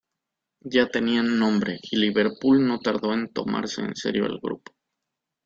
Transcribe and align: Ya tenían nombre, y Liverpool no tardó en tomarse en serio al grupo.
Ya 0.63 0.89
tenían 0.89 1.37
nombre, 1.37 1.77
y 1.79 1.95
Liverpool 1.95 2.65
no 2.67 2.79
tardó 2.79 3.13
en 3.13 3.31
tomarse 3.31 3.81
en 3.81 3.95
serio 3.95 4.25
al 4.25 4.39
grupo. 4.41 4.73